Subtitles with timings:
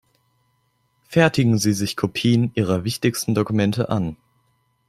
[1.07, 4.17] Fertigen Sie sich Kopien Ihrer wichtigsten Dokumente an.